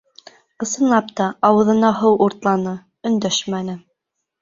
Ысынлап 0.65 1.11
та, 1.19 1.27
ауыҙына 1.51 1.93
һыу 2.01 2.19
уртланы, 2.29 2.77
өндәшмәне. 3.15 3.81